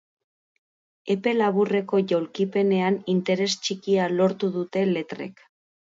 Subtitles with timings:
[1.15, 5.45] Epe laburreko jaulkipenean interes txikia lortu dute letrek.